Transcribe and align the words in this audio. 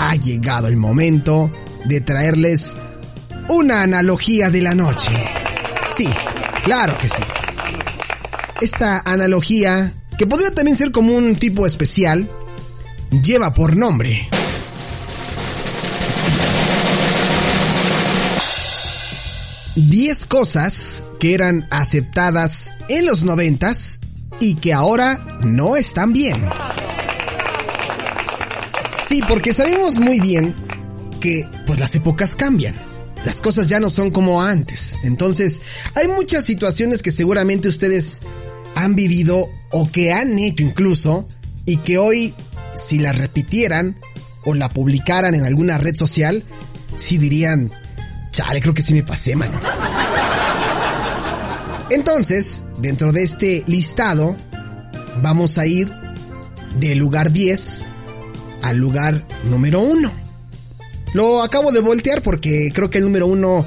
ha 0.00 0.14
llegado 0.14 0.68
el 0.68 0.76
momento 0.76 1.52
de 1.84 2.00
traerles 2.00 2.76
una 3.48 3.82
analogía 3.82 4.48
de 4.48 4.62
la 4.62 4.74
noche. 4.74 5.10
Sí, 5.96 6.08
claro 6.62 6.96
que 6.98 7.08
sí. 7.08 7.22
Esta 8.60 9.02
analogía, 9.04 9.94
que 10.16 10.26
podría 10.26 10.52
también 10.52 10.76
ser 10.76 10.92
como 10.92 11.14
un 11.14 11.34
tipo 11.34 11.66
especial, 11.66 12.28
lleva 13.22 13.52
por 13.54 13.76
nombre. 13.76 14.28
10 19.74 20.26
cosas 20.26 21.02
que 21.18 21.34
eran 21.34 21.66
aceptadas 21.70 22.72
en 22.88 23.04
los 23.04 23.24
noventas 23.24 24.00
y 24.38 24.54
que 24.54 24.72
ahora 24.72 25.26
no 25.44 25.76
están 25.76 26.12
bien. 26.12 26.48
Sí, 29.08 29.22
porque 29.26 29.54
sabemos 29.54 29.98
muy 29.98 30.20
bien 30.20 30.54
que 31.18 31.48
pues 31.66 31.78
las 31.78 31.94
épocas 31.94 32.36
cambian. 32.36 32.74
Las 33.24 33.40
cosas 33.40 33.66
ya 33.66 33.80
no 33.80 33.88
son 33.88 34.10
como 34.10 34.42
antes. 34.42 34.98
Entonces, 35.02 35.62
hay 35.94 36.08
muchas 36.08 36.44
situaciones 36.44 37.00
que 37.00 37.10
seguramente 37.10 37.68
ustedes 37.68 38.20
han 38.74 38.94
vivido 38.94 39.48
o 39.70 39.90
que 39.90 40.12
han 40.12 40.38
hecho 40.38 40.62
incluso 40.62 41.26
y 41.64 41.78
que 41.78 41.96
hoy 41.96 42.34
si 42.74 42.98
la 42.98 43.14
repitieran 43.14 43.98
o 44.44 44.52
la 44.52 44.68
publicaran 44.68 45.34
en 45.34 45.46
alguna 45.46 45.78
red 45.78 45.94
social, 45.96 46.44
sí 46.96 47.16
dirían, 47.16 47.72
chale, 48.30 48.60
creo 48.60 48.74
que 48.74 48.82
sí 48.82 48.92
me 48.92 49.04
pasé, 49.04 49.34
mano. 49.36 49.58
Entonces, 51.88 52.64
dentro 52.76 53.10
de 53.10 53.22
este 53.22 53.64
listado, 53.66 54.36
vamos 55.22 55.56
a 55.56 55.64
ir 55.64 55.90
del 56.78 56.98
lugar 56.98 57.32
10 57.32 57.87
al 58.68 58.76
lugar 58.76 59.26
número 59.44 59.80
1. 59.80 60.12
Lo 61.14 61.42
acabo 61.42 61.72
de 61.72 61.80
voltear 61.80 62.22
porque 62.22 62.70
creo 62.74 62.90
que 62.90 62.98
el 62.98 63.04
número 63.04 63.26
1 63.26 63.64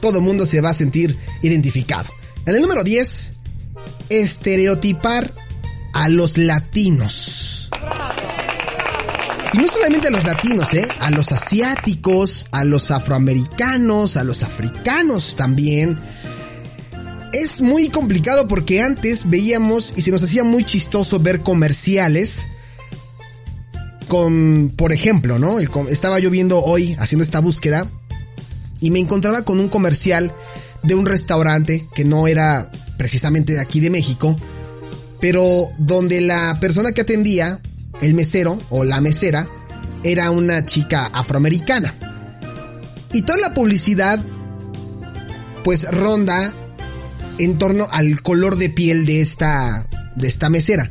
todo 0.00 0.20
mundo 0.20 0.44
se 0.44 0.60
va 0.60 0.70
a 0.70 0.74
sentir 0.74 1.16
identificado. 1.40 2.08
En 2.44 2.54
el 2.54 2.60
número 2.60 2.84
10, 2.84 3.32
estereotipar 4.10 5.32
a 5.94 6.08
los 6.08 6.36
latinos. 6.36 7.70
Y 9.54 9.58
no 9.58 9.68
solamente 9.68 10.08
a 10.08 10.10
los 10.10 10.24
latinos, 10.24 10.72
¿eh? 10.74 10.88
A 11.00 11.10
los 11.10 11.30
asiáticos, 11.32 12.46
a 12.52 12.64
los 12.64 12.90
afroamericanos, 12.90 14.16
a 14.16 14.24
los 14.24 14.42
africanos 14.42 15.36
también. 15.36 15.98
Es 17.32 17.62
muy 17.62 17.88
complicado 17.88 18.48
porque 18.48 18.82
antes 18.82 19.30
veíamos 19.30 19.94
y 19.96 20.02
se 20.02 20.10
nos 20.10 20.22
hacía 20.22 20.44
muy 20.44 20.64
chistoso 20.64 21.20
ver 21.20 21.40
comerciales 21.40 22.48
con, 24.12 24.70
por 24.76 24.92
ejemplo, 24.92 25.38
¿no? 25.38 25.58
estaba 25.58 26.18
yo 26.18 26.28
viendo 26.28 26.62
hoy 26.62 26.94
haciendo 26.98 27.24
esta 27.24 27.40
búsqueda 27.40 27.90
y 28.78 28.90
me 28.90 28.98
encontraba 28.98 29.40
con 29.40 29.58
un 29.58 29.70
comercial 29.70 30.30
de 30.82 30.94
un 30.94 31.06
restaurante 31.06 31.86
que 31.94 32.04
no 32.04 32.26
era 32.26 32.70
precisamente 32.98 33.54
de 33.54 33.60
aquí 33.60 33.80
de 33.80 33.88
México, 33.88 34.36
pero 35.18 35.70
donde 35.78 36.20
la 36.20 36.58
persona 36.60 36.92
que 36.92 37.00
atendía, 37.00 37.58
el 38.02 38.12
mesero 38.12 38.60
o 38.68 38.84
la 38.84 39.00
mesera, 39.00 39.48
era 40.04 40.30
una 40.30 40.66
chica 40.66 41.06
afroamericana. 41.06 41.94
Y 43.14 43.22
toda 43.22 43.38
la 43.38 43.54
publicidad 43.54 44.22
pues 45.64 45.90
ronda 45.90 46.52
en 47.38 47.56
torno 47.56 47.88
al 47.90 48.20
color 48.20 48.56
de 48.56 48.68
piel 48.68 49.06
de 49.06 49.22
esta 49.22 49.88
de 50.16 50.28
esta 50.28 50.50
mesera, 50.50 50.90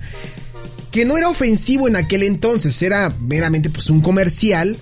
que 0.91 1.05
no 1.05 1.17
era 1.17 1.29
ofensivo 1.29 1.87
en 1.87 1.95
aquel 1.95 2.23
entonces, 2.23 2.81
era 2.81 3.13
meramente 3.19 3.69
pues 3.69 3.89
un 3.89 4.01
comercial 4.01 4.77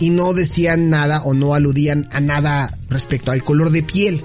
y 0.00 0.10
no 0.10 0.32
decían 0.32 0.90
nada 0.90 1.22
o 1.22 1.34
no 1.34 1.54
aludían 1.54 2.08
a 2.10 2.20
nada 2.20 2.76
respecto 2.88 3.30
al 3.30 3.44
color 3.44 3.70
de 3.70 3.82
piel. 3.82 4.24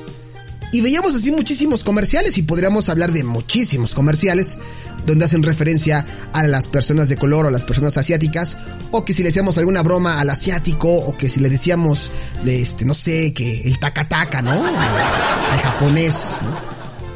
Y 0.72 0.82
veíamos 0.82 1.16
así 1.16 1.32
muchísimos 1.32 1.84
comerciales 1.84 2.38
y 2.38 2.44
podríamos 2.44 2.90
hablar 2.90 3.12
de 3.12 3.24
muchísimos 3.24 3.96
comerciales 3.96 4.58
donde 5.06 5.26
hacen 5.26 5.42
referencia 5.42 6.06
a 6.32 6.44
las 6.44 6.68
personas 6.68 7.10
de 7.10 7.18
color 7.18 7.46
o 7.46 7.48
a 7.48 7.52
las 7.52 7.66
personas 7.66 7.98
asiáticas 7.98 8.58
o 8.92 9.04
que 9.04 9.14
si 9.14 9.24
le 9.24 9.30
decíamos 9.30 9.58
alguna 9.58 9.82
broma 9.82 10.20
al 10.20 10.30
asiático 10.30 10.90
o 10.90 11.18
que 11.18 11.28
si 11.28 11.40
le 11.40 11.50
decíamos 11.50 12.12
este 12.46 12.86
no 12.86 12.94
sé 12.94 13.34
que 13.34 13.62
el 13.62 13.80
taca 13.80 14.08
taca, 14.08 14.42
¿no? 14.42 14.52
Al 14.52 15.60
japonés, 15.60 16.14
¿no? 16.44 16.60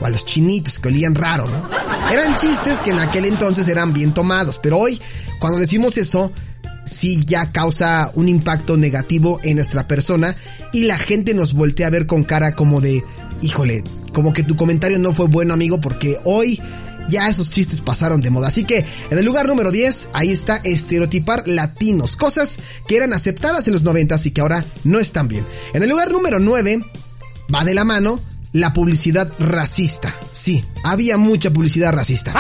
O 0.02 0.06
a 0.06 0.10
los 0.10 0.26
chinitos 0.26 0.80
que 0.80 0.88
olían 0.88 1.14
raro, 1.14 1.46
¿no? 1.48 1.83
Eran 2.12 2.36
chistes 2.38 2.80
que 2.80 2.92
en 2.92 3.00
aquel 3.00 3.26
entonces 3.26 3.68
eran 3.68 3.94
bien 3.94 4.14
tomados, 4.14 4.60
pero 4.62 4.78
hoy 4.78 5.02
cuando 5.40 5.60
decimos 5.60 5.98
eso 5.98 6.32
sí 6.86 7.24
ya 7.26 7.52
causa 7.52 8.12
un 8.16 8.28
impacto 8.28 8.78
negativo 8.78 9.40
en 9.44 9.56
nuestra 9.56 9.88
persona 9.88 10.36
y 10.74 10.84
la 10.84 10.98
gente 10.98 11.34
nos 11.34 11.54
voltea 11.54 11.88
a 11.88 11.92
ver 11.92 12.06
con 12.06 12.24
cara 12.24 12.56
como 12.56 12.82
de 12.82 13.04
híjole, 13.42 13.84
como 14.14 14.34
que 14.34 14.44
tu 14.44 14.56
comentario 14.56 15.00
no 15.00 15.14
fue 15.14 15.28
bueno 15.28 15.54
amigo 15.54 15.80
porque 15.82 16.20
hoy 16.24 16.62
ya 17.08 17.30
esos 17.30 17.50
chistes 17.50 17.82
pasaron 17.82 18.22
de 18.22 18.30
moda. 18.30 18.48
Así 18.48 18.64
que 18.64 18.86
en 19.10 19.18
el 19.18 19.26
lugar 19.26 19.48
número 19.48 19.72
10, 19.72 20.10
ahí 20.14 20.32
está 20.32 20.58
estereotipar 20.58 21.48
latinos, 21.48 22.16
cosas 22.16 22.60
que 22.88 22.96
eran 22.96 23.14
aceptadas 23.14 23.68
en 23.68 23.74
los 23.74 23.84
90 23.84 24.16
y 24.24 24.32
que 24.32 24.42
ahora 24.42 24.66
no 24.84 25.00
están 25.00 25.28
bien. 25.28 25.46
En 25.74 25.84
el 25.84 25.90
lugar 25.90 26.12
número 26.12 26.40
9, 26.40 26.84
va 27.54 27.66
de 27.66 27.74
la 27.74 27.84
mano 27.84 28.20
la 28.54 28.72
publicidad 28.72 29.32
racista. 29.40 30.16
Sí, 30.32 30.64
había 30.84 31.18
mucha 31.18 31.52
publicidad 31.52 31.92
racista. 31.92 32.34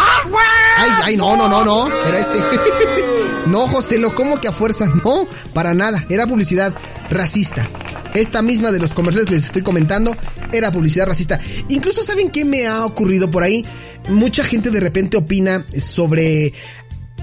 Ay, 0.78 0.90
ay, 1.03 1.18
no, 1.18 1.35
no, 1.35 1.50
no, 1.50 1.66
no, 1.66 1.88
era 2.06 2.19
este. 2.19 2.40
no, 3.47 3.68
José, 3.68 3.97
lo 3.97 4.16
como 4.16 4.40
que 4.40 4.47
a 4.47 4.53
fuerza, 4.53 4.85
no, 5.03 5.28
para 5.53 5.74
nada, 5.74 6.06
era 6.09 6.28
publicidad 6.28 6.74
racista. 7.09 7.68
Esta 8.13 8.44
misma 8.44 8.72
de 8.72 8.79
los 8.79 8.94
comerciales 8.94 9.28
que 9.28 9.35
les 9.35 9.46
estoy 9.46 9.63
comentando 9.63 10.16
era 10.51 10.72
publicidad 10.72 11.07
racista. 11.07 11.40
Incluso 11.69 12.03
saben 12.03 12.30
qué 12.30 12.45
me 12.45 12.68
ha 12.68 12.85
ocurrido 12.85 13.31
por 13.31 13.41
ahí. 13.41 13.66
Mucha 14.09 14.44
gente 14.44 14.69
de 14.69 14.80
repente 14.80 15.18
opina 15.18 15.66
sobre... 15.78 16.53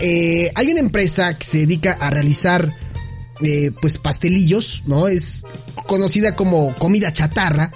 Eh, 0.01 0.51
hay 0.55 0.71
una 0.71 0.81
empresa 0.81 1.37
que 1.39 1.45
se 1.45 1.59
dedica 1.59 1.93
a 2.01 2.11
realizar 2.11 2.75
eh, 3.43 3.71
pues 3.81 3.99
pastelillos, 3.99 4.83
¿no? 4.87 5.07
Es 5.07 5.45
conocida 5.87 6.35
como 6.35 6.75
comida 6.77 7.13
chatarra. 7.13 7.71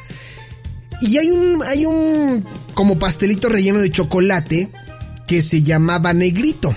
Y 1.00 1.18
hay 1.18 1.30
un, 1.30 1.62
hay 1.64 1.86
un 1.86 2.44
como 2.74 2.98
pastelito 2.98 3.48
relleno 3.48 3.80
de 3.80 3.90
chocolate 3.90 4.70
que 5.26 5.42
se 5.42 5.62
llamaba 5.62 6.12
negrito. 6.12 6.74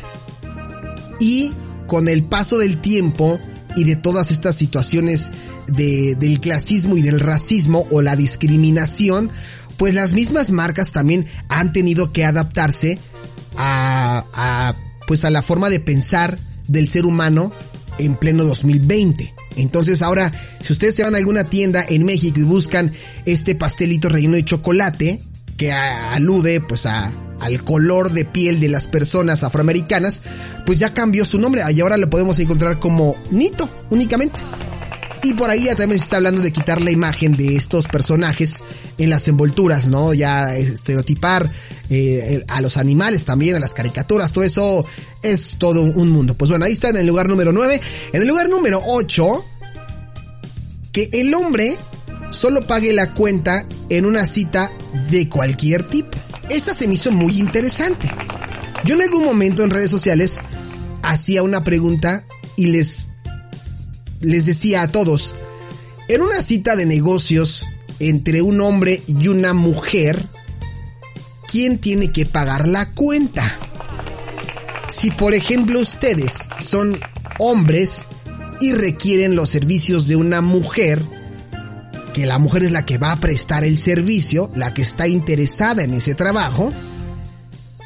Y 1.20 1.52
con 1.88 2.08
el 2.08 2.24
paso 2.24 2.58
del 2.58 2.80
tiempo 2.80 3.40
y 3.76 3.84
de 3.84 3.96
todas 3.96 4.32
estas 4.32 4.56
situaciones 4.56 5.32
del 5.68 6.40
clasismo 6.40 6.98
y 6.98 7.02
del 7.02 7.20
racismo 7.20 7.88
o 7.92 8.02
la 8.02 8.16
discriminación, 8.16 9.30
pues 9.78 9.94
las 9.94 10.14
mismas 10.14 10.52
marcas 10.52 10.92
también 10.92 11.28
han 11.50 11.74
tenido 11.74 12.12
que 12.12 12.26
adaptarse 12.26 13.00
a, 13.58 14.26
a, 14.34 14.76
pues 15.08 15.26
a 15.26 15.30
la 15.30 15.44
forma 15.44 15.70
de 15.70 15.80
pensar 15.80 16.40
del 16.68 16.90
ser 16.90 17.06
humano 17.06 17.52
en 17.98 18.16
pleno 18.16 18.44
2020. 18.44 19.34
Entonces 19.58 20.02
ahora, 20.02 20.32
si 20.62 20.72
ustedes 20.72 20.96
se 20.96 21.04
van 21.04 21.16
a 21.16 21.18
alguna 21.18 21.50
tienda 21.50 21.84
en 21.88 22.06
México 22.06 22.40
y 22.40 22.44
buscan 22.44 22.94
este 23.26 23.56
pastelito 23.56 24.08
relleno 24.08 24.36
de 24.36 24.46
chocolate, 24.46 25.22
que 25.58 25.72
alude 25.72 26.62
pues 26.62 26.86
a, 26.86 27.12
al 27.40 27.64
color 27.64 28.12
de 28.12 28.26
piel 28.26 28.60
de 28.60 28.70
las 28.70 28.88
personas 28.88 29.44
afroamericanas, 29.44 30.22
pues 30.66 30.80
ya 30.80 30.94
cambió 30.94 31.26
su 31.26 31.40
nombre 31.40 31.64
y 31.72 31.82
ahora 31.82 31.98
lo 31.98 32.10
podemos 32.10 32.40
encontrar 32.40 32.80
como 32.80 33.16
Nito 33.32 33.70
únicamente. 33.90 34.40
Y 35.24 35.34
por 35.34 35.50
ahí 35.50 35.64
ya 35.66 35.76
también 35.76 35.98
se 35.98 36.04
está 36.04 36.18
hablando 36.18 36.42
de 36.42 36.54
quitar 36.54 36.80
la 36.80 36.92
imagen 36.92 37.36
de 37.36 37.56
estos 37.56 37.88
personajes 37.88 38.64
en 38.98 39.10
las 39.10 39.28
envolturas, 39.28 39.90
¿no? 39.90 40.14
Ya 40.14 40.56
estereotipar 40.56 41.52
eh, 41.90 42.46
a 42.48 42.62
los 42.62 42.78
animales 42.78 43.26
también, 43.26 43.56
a 43.56 43.60
las 43.60 43.74
caricaturas, 43.74 44.32
todo 44.32 44.44
eso 44.44 44.86
es 45.22 45.56
todo 45.58 45.82
un 45.82 46.10
mundo. 46.10 46.34
Pues 46.36 46.50
bueno, 46.50 46.66
ahí 46.66 46.74
está 46.74 46.90
en 46.90 46.98
el 46.98 47.08
lugar 47.08 47.28
número 47.28 47.52
9. 47.52 47.82
En 48.14 48.22
el 48.22 48.28
lugar 48.28 48.50
número 48.50 48.82
8, 48.86 49.46
que 50.92 51.10
el 51.14 51.34
hombre 51.34 51.78
solo 52.30 52.66
pague 52.66 52.94
la 52.94 53.14
cuenta 53.14 53.66
en 53.90 54.06
una 54.06 54.26
cita 54.26 54.72
de 55.10 55.30
cualquier 55.30 55.88
tipo. 55.88 56.18
Esta 56.50 56.74
se 56.74 56.88
me 56.88 56.96
hizo 56.96 57.12
muy 57.12 57.40
interesante. 57.40 58.10
Yo 58.86 58.96
en 58.96 59.02
algún 59.02 59.26
momento 59.26 59.64
en 59.64 59.70
redes 59.70 59.90
sociales 59.90 60.40
hacía 61.02 61.44
una 61.44 61.64
pregunta 61.64 62.26
y 62.56 62.68
les 62.68 63.08
les 64.20 64.46
decía 64.46 64.82
a 64.82 64.92
todos, 64.92 65.36
en 66.08 66.22
una 66.22 66.42
cita 66.42 66.76
de 66.76 66.86
negocios 66.86 67.68
entre 68.00 68.42
un 68.42 68.62
hombre 68.62 69.04
y 69.08 69.28
una 69.28 69.54
mujer, 69.54 70.28
¿quién 71.48 71.80
tiene 71.80 72.12
que 72.12 72.26
pagar 72.26 72.68
la 72.68 72.92
cuenta? 72.94 73.58
Si 74.90 75.12
por 75.12 75.34
ejemplo 75.34 75.80
ustedes 75.80 76.50
son 76.60 77.00
hombres 77.40 78.08
y 78.62 78.74
requieren 78.74 79.36
los 79.36 79.50
servicios 79.50 80.08
de 80.08 80.16
una 80.16 80.42
mujer, 80.42 81.04
que 82.14 82.26
la 82.26 82.38
mujer 82.38 82.64
es 82.64 82.72
la 82.72 82.86
que 82.86 82.98
va 82.98 83.12
a 83.12 83.20
prestar 83.20 83.64
el 83.64 83.78
servicio, 83.78 84.52
la 84.56 84.74
que 84.74 84.82
está 84.82 85.08
interesada 85.08 85.84
en 85.84 85.94
ese 85.94 86.16
trabajo, 86.16 86.74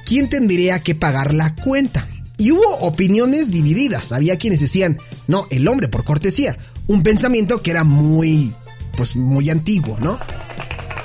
¿quién 0.05 0.29
tendría 0.29 0.79
que 0.79 0.95
pagar 0.95 1.33
la 1.33 1.55
cuenta? 1.55 2.07
Y 2.37 2.51
hubo 2.51 2.77
opiniones 2.79 3.51
divididas. 3.51 4.11
Había 4.11 4.37
quienes 4.37 4.59
decían, 4.59 4.97
No, 5.27 5.47
el 5.49 5.67
hombre 5.67 5.89
por 5.89 6.03
cortesía. 6.03 6.57
Un 6.87 7.03
pensamiento 7.03 7.61
que 7.61 7.71
era 7.71 7.83
muy, 7.83 8.53
pues 8.95 9.15
muy 9.15 9.49
antiguo, 9.49 9.97
¿no? 9.99 10.19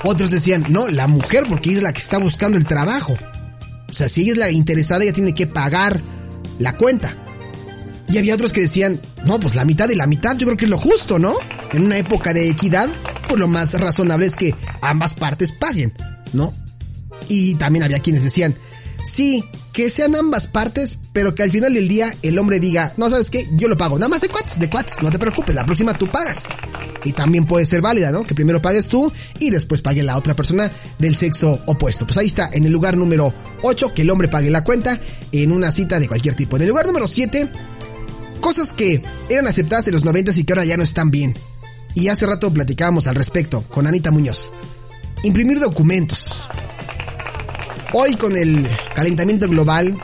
Otros 0.04 0.30
decían, 0.30 0.66
no, 0.68 0.88
la 0.88 1.08
mujer 1.08 1.44
porque 1.48 1.72
es 1.72 1.82
la 1.82 1.92
que 1.92 2.00
está 2.00 2.18
buscando 2.18 2.56
el 2.56 2.66
trabajo. 2.66 3.16
O 3.88 3.92
sea, 3.92 4.08
si 4.08 4.22
ella 4.22 4.32
es 4.32 4.38
la 4.38 4.50
interesada, 4.50 5.04
ella 5.04 5.12
tiene 5.12 5.34
que 5.34 5.46
pagar 5.46 6.02
la 6.58 6.76
cuenta. 6.76 7.16
Y 8.08 8.18
había 8.18 8.34
otros 8.34 8.52
que 8.52 8.60
decían, 8.60 9.00
no, 9.24 9.40
pues 9.40 9.54
la 9.54 9.64
mitad 9.64 9.88
de 9.88 9.96
la 9.96 10.06
mitad, 10.06 10.36
yo 10.36 10.46
creo 10.46 10.56
que 10.56 10.64
es 10.66 10.70
lo 10.70 10.78
justo, 10.78 11.18
¿no? 11.18 11.34
En 11.72 11.82
una 11.82 11.98
época 11.98 12.32
de 12.32 12.48
equidad, 12.48 12.88
pues 13.26 13.38
lo 13.38 13.48
más 13.48 13.78
razonable 13.78 14.26
es 14.26 14.36
que 14.36 14.54
ambas 14.80 15.14
partes 15.14 15.52
paguen, 15.52 15.92
¿no? 16.32 16.52
Y 17.28 17.54
también 17.54 17.84
había 17.84 17.98
quienes 17.98 18.22
decían, 18.22 18.54
sí, 19.04 19.44
que 19.76 19.90
sean 19.90 20.16
ambas 20.16 20.46
partes, 20.46 20.98
pero 21.12 21.34
que 21.34 21.42
al 21.42 21.50
final 21.50 21.74
del 21.74 21.86
día 21.86 22.16
el 22.22 22.38
hombre 22.38 22.58
diga, 22.58 22.94
no 22.96 23.10
sabes 23.10 23.28
qué, 23.28 23.46
yo 23.58 23.68
lo 23.68 23.76
pago, 23.76 23.98
nada 23.98 24.08
más 24.08 24.22
de 24.22 24.30
cuates, 24.30 24.58
de 24.58 24.70
cuates, 24.70 25.02
no 25.02 25.10
te 25.10 25.18
preocupes, 25.18 25.54
la 25.54 25.66
próxima 25.66 25.92
tú 25.92 26.06
pagas. 26.06 26.44
Y 27.04 27.12
también 27.12 27.44
puede 27.44 27.66
ser 27.66 27.82
válida, 27.82 28.10
¿no? 28.10 28.24
Que 28.24 28.34
primero 28.34 28.62
pagues 28.62 28.86
tú 28.86 29.12
y 29.38 29.50
después 29.50 29.82
pague 29.82 30.02
la 30.02 30.16
otra 30.16 30.34
persona 30.34 30.72
del 30.98 31.14
sexo 31.14 31.60
opuesto. 31.66 32.06
Pues 32.06 32.16
ahí 32.16 32.26
está, 32.26 32.48
en 32.54 32.64
el 32.64 32.72
lugar 32.72 32.96
número 32.96 33.34
8, 33.64 33.92
que 33.92 34.00
el 34.00 34.08
hombre 34.08 34.28
pague 34.28 34.48
la 34.48 34.64
cuenta 34.64 34.98
en 35.30 35.52
una 35.52 35.70
cita 35.70 36.00
de 36.00 36.08
cualquier 36.08 36.36
tipo. 36.36 36.56
En 36.56 36.62
el 36.62 36.68
lugar 36.68 36.86
número 36.86 37.06
7, 37.06 37.46
cosas 38.40 38.72
que 38.72 39.02
eran 39.28 39.46
aceptadas 39.46 39.86
en 39.88 39.92
los 39.92 40.06
90 40.06 40.32
y 40.36 40.44
que 40.44 40.54
ahora 40.54 40.64
ya 40.64 40.78
no 40.78 40.84
están 40.84 41.10
bien. 41.10 41.34
Y 41.94 42.08
hace 42.08 42.24
rato 42.24 42.50
platicábamos 42.50 43.08
al 43.08 43.14
respecto 43.14 43.60
con 43.60 43.86
Anita 43.86 44.10
Muñoz. 44.10 44.50
Imprimir 45.22 45.60
documentos. 45.60 46.48
Hoy 47.92 48.16
con 48.16 48.36
el 48.36 48.68
calentamiento 48.94 49.48
global 49.48 49.96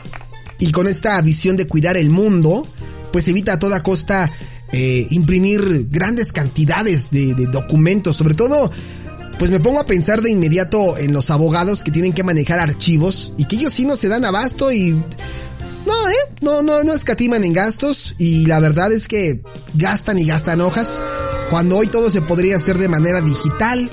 y 0.59 0.71
con 0.71 0.87
esta 0.87 1.21
visión 1.21 1.57
de 1.57 1.67
cuidar 1.67 1.97
el 1.97 2.09
mundo, 2.09 2.67
pues 3.11 3.27
evita 3.27 3.53
a 3.53 3.59
toda 3.59 3.83
costa 3.83 4.31
eh, 4.71 5.07
imprimir 5.11 5.87
grandes 5.89 6.31
cantidades 6.31 7.11
de, 7.11 7.35
de 7.35 7.47
documentos, 7.47 8.15
sobre 8.15 8.35
todo 8.35 8.71
pues 9.37 9.49
me 9.51 9.59
pongo 9.59 9.79
a 9.79 9.85
pensar 9.85 10.21
de 10.21 10.29
inmediato 10.29 10.97
en 10.97 11.11
los 11.11 11.29
abogados 11.29 11.83
que 11.83 11.91
tienen 11.91 12.13
que 12.13 12.23
manejar 12.23 12.59
archivos 12.59 13.33
y 13.37 13.45
que 13.45 13.55
ellos 13.57 13.73
sí 13.73 13.83
no 13.83 13.95
se 13.95 14.07
dan 14.07 14.25
abasto 14.25 14.71
y 14.71 14.91
no, 14.91 16.09
eh, 16.09 16.15
no, 16.41 16.61
no, 16.61 16.83
no 16.83 16.93
escatiman 16.93 17.43
en 17.43 17.53
gastos 17.53 18.15
y 18.17 18.45
la 18.45 18.59
verdad 18.59 18.91
es 18.91 19.07
que 19.07 19.41
gastan 19.73 20.17
y 20.17 20.25
gastan 20.25 20.61
hojas 20.61 21.03
cuando 21.49 21.77
hoy 21.77 21.87
todo 21.87 22.09
se 22.09 22.21
podría 22.21 22.55
hacer 22.55 22.77
de 22.77 22.87
manera 22.87 23.21
digital. 23.21 23.89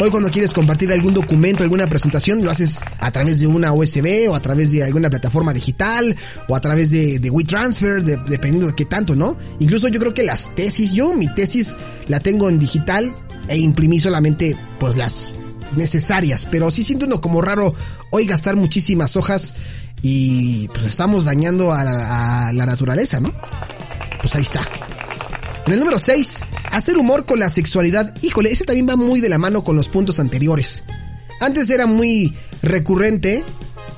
Hoy 0.00 0.10
cuando 0.10 0.30
quieres 0.30 0.52
compartir 0.52 0.92
algún 0.92 1.12
documento, 1.12 1.64
alguna 1.64 1.88
presentación, 1.88 2.44
lo 2.44 2.52
haces 2.52 2.78
a 2.98 3.10
través 3.10 3.40
de 3.40 3.48
una 3.48 3.72
USB 3.72 4.30
o 4.30 4.36
a 4.36 4.40
través 4.40 4.70
de 4.70 4.84
alguna 4.84 5.10
plataforma 5.10 5.52
digital 5.52 6.16
o 6.46 6.54
a 6.54 6.60
través 6.60 6.90
de, 6.90 7.18
de 7.18 7.30
WeTransfer, 7.30 8.04
de, 8.04 8.16
dependiendo 8.28 8.68
de 8.68 8.76
qué 8.76 8.84
tanto, 8.84 9.16
¿no? 9.16 9.36
Incluso 9.58 9.88
yo 9.88 9.98
creo 9.98 10.14
que 10.14 10.22
las 10.22 10.54
tesis, 10.54 10.92
yo 10.92 11.14
mi 11.14 11.26
tesis 11.34 11.74
la 12.06 12.20
tengo 12.20 12.48
en 12.48 12.60
digital 12.60 13.12
e 13.48 13.58
imprimí 13.58 13.98
solamente 13.98 14.56
pues 14.78 14.96
las 14.96 15.34
necesarias, 15.76 16.46
pero 16.48 16.70
sí 16.70 16.82
siento 16.82 17.06
uno 17.06 17.20
como 17.20 17.42
raro 17.42 17.74
hoy 18.10 18.24
gastar 18.24 18.54
muchísimas 18.54 19.16
hojas 19.16 19.54
y 20.00 20.68
pues 20.68 20.84
estamos 20.84 21.24
dañando 21.24 21.72
a 21.72 22.48
a 22.48 22.52
la 22.52 22.66
naturaleza, 22.66 23.18
¿no? 23.18 23.32
Pues 24.22 24.32
ahí 24.36 24.42
está. 24.42 24.60
En 25.66 25.72
el 25.72 25.80
número 25.80 25.98
6, 25.98 26.44
hacer 26.72 26.96
humor 26.96 27.24
con 27.24 27.38
la 27.38 27.48
sexualidad. 27.48 28.14
Híjole, 28.22 28.50
ese 28.50 28.64
también 28.64 28.88
va 28.88 28.96
muy 28.96 29.20
de 29.20 29.28
la 29.28 29.38
mano 29.38 29.64
con 29.64 29.76
los 29.76 29.88
puntos 29.88 30.20
anteriores. 30.20 30.84
Antes 31.40 31.70
era 31.70 31.86
muy 31.86 32.34
recurrente 32.62 33.44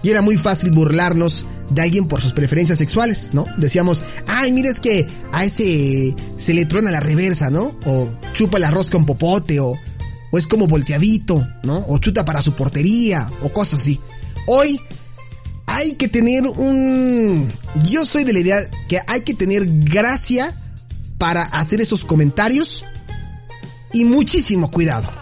y 0.03 0.11
era 0.11 0.23
muy 0.23 0.37
fácil 0.37 0.71
burlarnos 0.71 1.47
de 1.71 1.83
alguien 1.83 2.09
por 2.09 2.21
sus 2.21 2.33
preferencias 2.33 2.79
sexuales, 2.79 3.31
¿no? 3.33 3.45
Decíamos, 3.57 4.03
ay, 4.27 4.53
mira 4.53 4.69
es 4.69 4.81
que 4.81 5.07
a 5.33 5.45
ese 5.45 6.15
se 6.37 6.55
le 6.55 6.67
truena 6.67 6.91
la 6.91 7.01
reversa, 7.01 7.51
¿no? 7.51 7.79
O 7.87 8.09
chupa 8.33 8.59
el 8.59 8.65
arroz 8.65 8.91
con 8.91 9.07
popote, 9.07 9.61
o, 9.61 9.79
o 10.31 10.39
es 10.39 10.47
como 10.47 10.67
volteadito, 10.67 11.47
¿no? 11.63 11.85
O 11.89 11.99
chuta 11.99 12.25
para 12.25 12.43
su 12.43 12.55
portería, 12.55 13.31
o 13.43 13.53
cosas 13.53 13.81
así. 13.81 14.01
Hoy 14.47 14.81
hay 15.67 15.93
que 15.93 16.09
tener 16.09 16.45
un... 16.45 17.51
Yo 17.85 18.05
soy 18.05 18.25
de 18.25 18.33
la 18.33 18.41
idea 18.41 18.71
que 18.89 19.01
hay 19.07 19.21
que 19.21 19.35
tener 19.35 19.65
gracia 19.67 20.60
para 21.21 21.43
hacer 21.43 21.83
esos 21.83 22.03
comentarios 22.03 22.87
y 23.93 24.07
muchísimo 24.07 24.71
cuidado. 24.71 25.13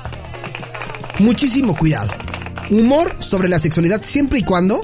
Muchísimo 1.18 1.76
cuidado. 1.76 2.12
Humor 2.70 3.16
sobre 3.18 3.48
la 3.48 3.58
sexualidad 3.58 4.04
siempre 4.04 4.38
y 4.38 4.44
cuando 4.44 4.80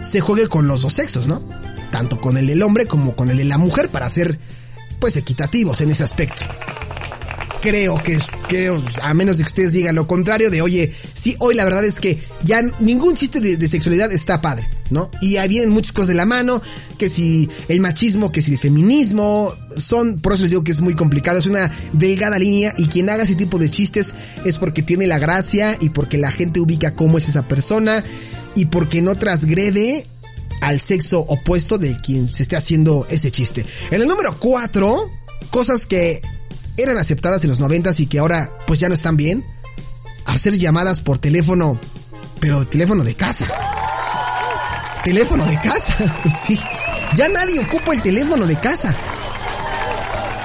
se 0.00 0.20
juegue 0.20 0.46
con 0.46 0.68
los 0.68 0.82
dos 0.82 0.92
sexos, 0.92 1.26
¿no? 1.26 1.42
Tanto 1.90 2.20
con 2.20 2.36
el 2.36 2.46
del 2.46 2.62
hombre 2.62 2.86
como 2.86 3.16
con 3.16 3.30
el 3.30 3.38
de 3.38 3.46
la 3.46 3.58
mujer 3.58 3.88
para 3.88 4.08
ser 4.08 4.38
pues 5.00 5.16
equitativos 5.16 5.80
en 5.80 5.90
ese 5.90 6.04
aspecto 6.04 6.44
creo 7.66 8.00
que, 8.00 8.16
creo, 8.48 8.80
a 9.02 9.12
menos 9.12 9.38
de 9.38 9.42
que 9.42 9.48
ustedes 9.48 9.72
digan 9.72 9.96
lo 9.96 10.06
contrario 10.06 10.50
de, 10.50 10.62
oye, 10.62 10.94
sí, 11.14 11.34
hoy 11.40 11.56
la 11.56 11.64
verdad 11.64 11.84
es 11.84 11.98
que 11.98 12.22
ya 12.44 12.62
ningún 12.78 13.16
chiste 13.16 13.40
de, 13.40 13.68
sexualidad 13.68 14.12
está 14.12 14.40
padre, 14.40 14.68
¿no? 14.90 15.10
Y 15.20 15.36
ahí 15.36 15.48
vienen 15.48 15.70
muchas 15.70 15.92
cosas 15.92 16.08
de 16.08 16.14
la 16.14 16.26
mano, 16.26 16.62
que 16.98 17.08
si 17.08 17.48
el 17.68 17.80
machismo, 17.80 18.32
que 18.32 18.42
si 18.42 18.52
el 18.52 18.58
feminismo, 18.58 19.52
son, 19.76 20.20
por 20.20 20.32
eso 20.32 20.42
les 20.42 20.50
digo 20.50 20.64
que 20.64 20.72
es 20.72 20.80
muy 20.80 20.94
complicado, 20.94 21.38
es 21.38 21.46
una 21.46 21.70
delgada 21.92 22.38
línea 22.38 22.74
y 22.78 22.86
quien 22.86 23.10
haga 23.10 23.24
ese 23.24 23.34
tipo 23.34 23.58
de 23.58 23.68
chistes 23.68 24.14
es 24.44 24.58
porque 24.58 24.82
tiene 24.82 25.06
la 25.06 25.18
gracia 25.18 25.76
y 25.80 25.90
porque 25.90 26.18
la 26.18 26.30
gente 26.30 26.60
ubica 26.60 26.94
cómo 26.94 27.18
es 27.18 27.28
esa 27.28 27.46
persona 27.46 28.04
y 28.54 28.66
porque 28.66 29.02
no 29.02 29.16
transgrede 29.16 30.06
al 30.60 30.80
sexo 30.80 31.20
opuesto 31.20 31.78
de 31.78 31.96
quien 32.00 32.32
se 32.32 32.42
esté 32.42 32.56
haciendo 32.56 33.06
ese 33.10 33.30
chiste. 33.30 33.66
En 33.90 34.00
el 34.00 34.08
número 34.08 34.38
4, 34.38 35.10
cosas 35.50 35.86
que 35.86 36.20
eran 36.76 36.98
aceptadas 36.98 37.42
en 37.44 37.50
los 37.50 37.60
noventas 37.60 38.00
y 38.00 38.06
que 38.06 38.18
ahora 38.18 38.50
pues 38.66 38.80
ya 38.80 38.88
no 38.88 38.94
están 38.94 39.16
bien. 39.16 39.46
Hacer 40.24 40.58
llamadas 40.58 41.02
por 41.02 41.18
teléfono, 41.18 41.78
pero 42.40 42.66
teléfono 42.66 43.04
de 43.04 43.14
casa. 43.14 43.46
Teléfono 45.06 45.46
de 45.46 45.54
casa, 45.60 46.20
sí. 46.44 46.58
Ya 47.14 47.28
nadie 47.28 47.60
ocupa 47.60 47.94
el 47.94 48.02
teléfono 48.02 48.44
de 48.44 48.58
casa. 48.58 48.92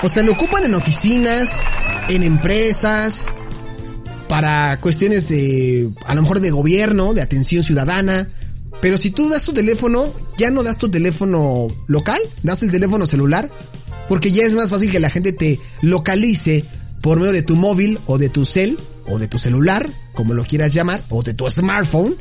O 0.03 0.07
sea, 0.07 0.21
lo 0.21 0.33
ocupan 0.33 0.63
en 0.65 0.75
oficinas, 0.75 1.49
en 2.09 2.21
empresas, 2.21 3.31
para 4.29 4.79
cuestiones 4.79 5.29
de, 5.29 5.89
a 6.05 6.13
lo 6.13 6.21
mejor 6.21 6.41
de 6.41 6.51
gobierno, 6.51 7.15
de 7.15 7.23
atención 7.23 7.63
ciudadana. 7.63 8.27
Pero 8.81 8.99
si 8.99 9.09
tú 9.09 9.29
das 9.29 9.41
tu 9.41 9.51
teléfono, 9.51 10.13
ya 10.37 10.51
no 10.51 10.61
das 10.61 10.77
tu 10.77 10.91
teléfono 10.91 11.67
local, 11.87 12.21
das 12.43 12.61
el 12.61 12.69
teléfono 12.69 13.07
celular, 13.07 13.49
porque 14.07 14.31
ya 14.31 14.43
es 14.43 14.53
más 14.53 14.69
fácil 14.69 14.91
que 14.91 14.99
la 14.99 15.09
gente 15.09 15.33
te 15.33 15.59
localice 15.81 16.65
por 17.01 17.19
medio 17.19 17.33
de 17.33 17.41
tu 17.41 17.56
móvil 17.56 17.97
o 18.06 18.19
de 18.19 18.30
tu 18.30 18.45
cel 18.45 18.77
o 19.07 19.18
de 19.18 19.27
tu 19.27 19.39
celular, 19.39 19.89
como 20.13 20.35
lo 20.35 20.44
quieras 20.45 20.71
llamar, 20.71 21.01
o 21.09 21.23
de 21.23 21.33
tu 21.33 21.49
smartphone. 21.49 22.15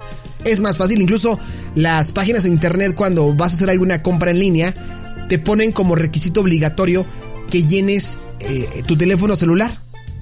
Es 0.44 0.60
más 0.60 0.78
fácil, 0.78 1.00
incluso 1.00 1.38
las 1.74 2.12
páginas 2.12 2.44
de 2.44 2.48
internet 2.48 2.94
cuando 2.94 3.34
vas 3.34 3.52
a 3.52 3.54
hacer 3.56 3.70
alguna 3.70 4.02
compra 4.02 4.30
en 4.30 4.40
línea, 4.40 5.26
te 5.28 5.38
ponen 5.38 5.72
como 5.72 5.94
requisito 5.94 6.40
obligatorio 6.40 7.06
que 7.50 7.62
llenes 7.62 8.18
eh, 8.40 8.82
tu 8.86 8.96
teléfono 8.96 9.36
celular 9.36 9.70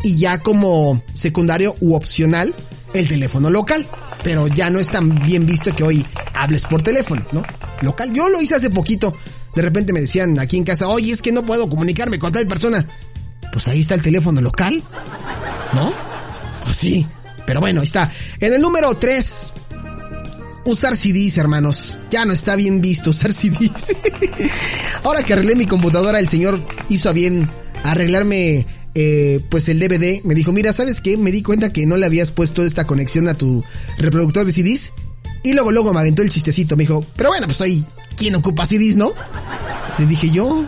y 0.02 0.18
ya 0.18 0.38
como 0.38 1.02
secundario 1.14 1.76
u 1.80 1.94
opcional 1.94 2.54
el 2.94 3.08
teléfono 3.08 3.50
local. 3.50 3.87
Pero 4.25 4.48
ya 4.48 4.68
no 4.68 4.80
es 4.80 4.88
tan 4.88 5.25
bien 5.25 5.46
visto 5.46 5.75
que 5.75 5.84
hoy 5.84 6.04
hables 6.34 6.64
por 6.64 6.82
teléfono, 6.82 7.25
¿no? 7.30 7.42
Local. 7.82 8.12
Yo 8.12 8.28
lo 8.28 8.42
hice 8.42 8.56
hace 8.56 8.70
poquito 8.70 9.14
de 9.58 9.62
repente 9.62 9.92
me 9.92 10.00
decían 10.00 10.38
aquí 10.38 10.56
en 10.56 10.62
casa, 10.62 10.87
oye, 10.87 11.10
es 11.10 11.20
que 11.20 11.32
no 11.32 11.44
puedo 11.44 11.68
comunicarme 11.68 12.18
con 12.20 12.30
tal 12.30 12.46
persona. 12.46 12.87
Pues 13.52 13.66
ahí 13.66 13.80
está 13.80 13.94
el 13.94 14.02
teléfono 14.02 14.40
local, 14.40 14.80
¿no? 15.72 15.92
Pues 16.62 16.76
sí, 16.76 17.04
pero 17.44 17.58
bueno, 17.58 17.80
ahí 17.80 17.87
está. 17.87 18.08
En 18.38 18.52
el 18.52 18.60
número 18.60 18.94
3, 18.96 19.52
usar 20.72 20.96
CDs, 20.96 21.38
hermanos. 21.38 21.96
Ya 22.10 22.25
no 22.25 22.32
está 22.32 22.56
bien 22.56 22.80
visto 22.80 23.10
usar 23.10 23.32
CDs. 23.32 23.96
Ahora 25.04 25.22
que 25.22 25.32
arreglé 25.32 25.54
mi 25.54 25.66
computadora, 25.66 26.18
el 26.18 26.28
señor 26.28 26.62
hizo 26.88 27.08
a 27.08 27.12
bien 27.12 27.48
arreglarme 27.84 28.66
eh, 28.94 29.40
pues 29.50 29.68
el 29.68 29.78
DVD. 29.78 30.22
Me 30.25 30.34
dijo, 30.34 30.52
mira, 30.52 30.72
¿sabes 30.72 31.00
qué? 31.00 31.16
Me 31.16 31.30
di 31.30 31.42
cuenta 31.42 31.72
que 31.72 31.87
no 31.87 31.96
le 31.96 32.06
habías 32.06 32.30
puesto 32.30 32.64
esta 32.64 32.87
conexión 32.87 33.28
a 33.28 33.34
tu 33.34 33.64
reproductor 33.98 34.44
de 34.44 34.52
CDs. 34.52 34.92
Y 35.44 35.52
luego, 35.52 35.72
luego 35.72 35.92
me 35.92 36.00
aventó 36.00 36.22
el 36.22 36.30
chistecito. 36.30 36.76
Me 36.76 36.82
dijo, 36.82 37.04
pero 37.16 37.30
bueno, 37.30 37.46
pues 37.46 37.60
ahí 37.60 37.84
¿quién 38.18 38.34
ocupa 38.34 38.66
CDs, 38.66 38.96
no? 38.96 39.12
Le 39.98 40.06
dije 40.06 40.28
yo. 40.30 40.66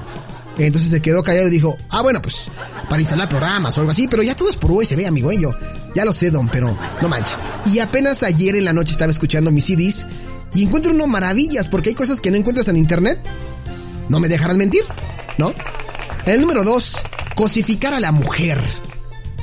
Entonces 0.58 0.90
se 0.90 1.00
quedó 1.00 1.22
callado 1.22 1.48
y 1.48 1.50
dijo, 1.50 1.76
ah, 1.90 2.02
bueno, 2.02 2.20
pues 2.20 2.46
para 2.88 3.00
instalar 3.00 3.28
programas 3.28 3.76
o 3.76 3.80
algo 3.80 3.92
así, 3.92 4.08
pero 4.08 4.22
ya 4.22 4.36
todo 4.36 4.50
es 4.50 4.56
por 4.56 4.72
USB, 4.72 5.06
amigo, 5.06 5.32
y 5.32 5.40
yo, 5.40 5.52
ya 5.94 6.04
lo 6.04 6.12
sé, 6.12 6.30
don, 6.30 6.48
pero 6.48 6.76
no 7.00 7.08
manches. 7.08 7.36
Y 7.66 7.78
apenas 7.78 8.22
ayer 8.22 8.56
en 8.56 8.64
la 8.64 8.72
noche 8.72 8.92
estaba 8.92 9.12
escuchando 9.12 9.50
mis 9.50 9.64
CDs 9.66 10.06
y 10.54 10.64
encuentro 10.64 10.92
uno 10.92 11.06
maravillas, 11.06 11.68
porque 11.68 11.90
hay 11.90 11.94
cosas 11.94 12.20
que 12.20 12.30
no 12.30 12.36
encuentras 12.36 12.68
en 12.68 12.76
internet. 12.76 13.18
No 14.08 14.18
me 14.18 14.28
dejarán 14.28 14.58
mentir, 14.58 14.82
¿no? 15.38 15.54
El 16.26 16.40
número 16.40 16.64
dos, 16.64 16.96
cosificar 17.36 17.94
a 17.94 18.00
la 18.00 18.12
mujer. 18.12 18.58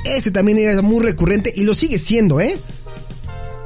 Ese 0.04 0.30
también 0.30 0.58
era 0.58 0.80
muy 0.82 1.02
recurrente 1.04 1.52
y 1.54 1.64
lo 1.64 1.74
sigue 1.74 1.98
siendo, 1.98 2.40
¿eh? 2.40 2.58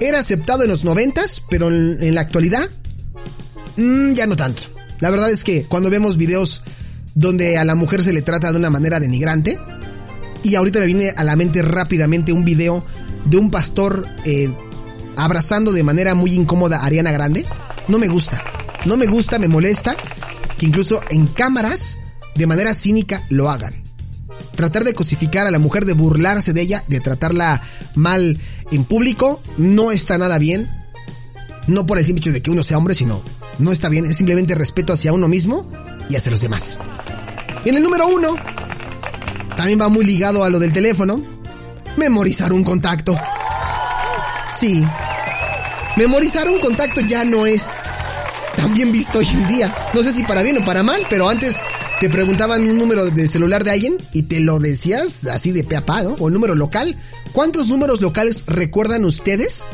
Era 0.01 0.21
aceptado 0.21 0.63
en 0.63 0.71
los 0.71 0.85
noventas, 0.85 1.43
pero 1.49 1.69
en 1.69 2.15
la 2.15 2.21
actualidad 2.23 2.71
Mm, 3.77 4.13
ya 4.15 4.27
no 4.27 4.37
tanto. 4.37 4.63
La 5.01 5.11
verdad 5.11 5.31
es 5.31 5.45
que 5.45 5.65
cuando 5.65 5.91
vemos 5.91 6.17
videos 6.17 6.63
donde 7.15 7.59
a 7.59 7.65
la 7.65 7.75
mujer 7.75 8.03
se 8.03 8.13
le 8.13 8.23
trata 8.23 8.53
de 8.53 8.59
una 8.59 8.71
manera 8.71 9.01
denigrante. 9.01 9.59
Y 10.43 10.55
ahorita 10.55 10.81
me 10.81 10.87
viene 10.87 11.11
a 11.17 11.25
la 11.25 11.37
mente 11.37 11.63
rápidamente 11.63 12.33
un 12.33 12.45
video 12.45 12.85
de 13.25 13.37
un 13.37 13.51
pastor 13.51 14.07
eh, 14.25 14.53
abrazando 15.17 15.73
de 15.73 15.85
manera 15.85 16.15
muy 16.15 16.35
incómoda 16.35 16.79
a 16.79 16.87
Ariana 16.87 17.13
Grande. 17.13 17.47
No 17.89 17.99
me 17.99 18.09
gusta. 18.09 18.43
No 18.85 18.97
me 18.97 19.07
gusta, 19.07 19.39
me 19.39 19.49
molesta 19.49 19.97
que 20.59 20.67
incluso 20.67 21.01
en 21.11 21.27
cámaras 21.29 21.99
de 22.35 22.47
manera 22.47 22.75
cínica 22.75 23.25
lo 23.29 23.51
hagan. 23.51 23.83
Tratar 24.57 24.85
de 24.85 24.95
cosificar 24.95 25.47
a 25.47 25.51
la 25.51 25.59
mujer, 25.59 25.85
de 25.85 25.95
burlarse 25.95 26.53
de 26.53 26.63
ella, 26.63 26.85
de 26.89 27.01
tratarla 27.01 27.63
mal 27.95 28.39
en 28.71 28.85
público, 28.85 29.43
no 29.57 29.93
está 29.93 30.19
nada 30.19 30.39
bien. 30.39 30.69
No 31.69 31.87
por 31.87 31.99
el 31.99 32.05
simple 32.05 32.21
hecho 32.21 32.33
de 32.33 32.43
que 32.43 32.51
uno 32.51 32.63
sea 32.63 32.79
hombre, 32.79 32.95
sino 32.95 33.23
no 33.59 33.73
está 33.73 33.89
bien. 33.89 34.07
Es 34.07 34.17
simplemente 34.17 34.55
respeto 34.55 34.93
hacia 34.93 35.13
uno 35.13 35.29
mismo 35.29 35.71
y 36.09 36.17
hacia 36.17 36.33
los 36.33 36.41
demás. 36.41 36.79
Y 37.65 37.69
en 37.69 37.77
el 37.77 37.83
número 37.83 38.09
uno, 38.09 38.35
también 39.57 39.81
va 39.81 39.89
muy 39.89 40.05
ligado 40.05 40.45
a 40.45 40.51
lo 40.51 40.59
del 40.59 40.73
teléfono, 40.73 41.23
memorizar 41.97 42.53
un 42.53 42.65
contacto. 42.65 43.15
Sí, 44.53 44.85
memorizar 45.97 46.49
un 46.49 46.61
contacto 46.61 47.01
ya 47.01 47.25
no 47.25 47.47
es 47.47 47.81
tan 48.57 48.75
bien 48.75 48.93
visto 48.93 49.19
hoy 49.19 49.29
en 49.29 49.47
día. 49.47 49.75
No 49.95 50.03
sé 50.03 50.13
si 50.13 50.25
para 50.25 50.43
bien 50.43 50.59
o 50.59 50.65
para 50.65 50.83
mal, 50.83 51.07
pero 51.09 51.29
antes 51.29 51.63
te 52.01 52.11
preguntaban 52.11 52.69
un 52.69 52.79
número 52.79 53.09
de 53.11 53.29
celular 53.29 53.63
de 53.65 53.71
alguien 53.71 53.97
y 54.13 54.25
te 54.25 54.41
lo 54.41 54.59
decías 54.59 55.25
así 55.27 55.53
de 55.53 55.65
pe 55.65 55.77
a 55.77 55.87
pa, 55.87 56.03
¿no? 56.03 56.17
O 56.19 56.31
número 56.31 56.55
local. 56.55 56.99
¿Cuántos 57.33 57.69
números 57.69 58.01
locales 58.01 58.45
recuerdan 58.47 59.05
ustedes 59.05 59.65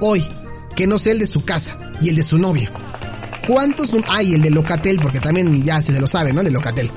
hoy? 0.00 0.26
Que 0.74 0.86
no 0.86 0.98
sé 0.98 1.12
el 1.12 1.20
de 1.20 1.26
su 1.26 1.44
casa 1.44 1.78
y 2.00 2.08
el 2.08 2.16
de 2.16 2.22
su 2.22 2.38
novio. 2.38 2.70
¿Cuántos? 3.48 3.92
Ay, 4.08 4.34
el 4.34 4.42
de 4.42 4.50
Locatel, 4.50 5.00
porque 5.00 5.20
también 5.20 5.64
ya 5.64 5.80
se 5.80 5.98
lo 5.98 6.06
sabe, 6.06 6.34
¿no? 6.34 6.42
El 6.42 6.48
de 6.48 6.52
Locatel. 6.52 6.90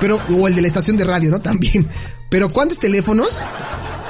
Pero, 0.00 0.20
o 0.36 0.48
el 0.48 0.54
de 0.56 0.62
la 0.62 0.66
estación 0.66 0.96
de 0.96 1.04
radio, 1.04 1.30
¿no? 1.30 1.40
También. 1.40 1.86
Pero 2.28 2.52
¿cuántos 2.52 2.80
teléfonos 2.80 3.44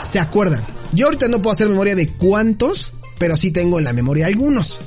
se 0.01 0.19
acuerdan? 0.19 0.65
Yo 0.93 1.05
ahorita 1.05 1.29
no 1.29 1.43
puedo 1.43 1.53
hacer 1.53 1.69
memoria 1.69 1.95
de 1.95 2.09
cuántos, 2.09 2.95
pero 3.19 3.37
sí 3.37 3.51
tengo 3.51 3.79
en 3.79 3.85
la 3.85 3.93
memoria 3.93 4.27
algunos. 4.27 4.81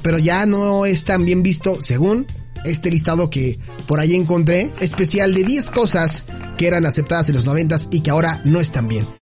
Pero 0.00 0.20
ya 0.20 0.46
no 0.46 0.86
es 0.86 1.04
tan 1.04 1.24
bien 1.24 1.42
visto, 1.42 1.82
según 1.82 2.24
este 2.64 2.88
listado 2.88 3.30
que 3.30 3.58
por 3.88 3.98
ahí 3.98 4.14
encontré, 4.14 4.70
especial 4.80 5.34
de 5.34 5.42
10 5.42 5.70
cosas 5.70 6.24
que 6.56 6.68
eran 6.68 6.86
aceptadas 6.86 7.28
en 7.30 7.34
los 7.34 7.46
90 7.46 7.76
y 7.90 8.00
que 8.00 8.10
ahora 8.10 8.42
no 8.44 8.60
están 8.60 8.86
bien. 8.86 9.18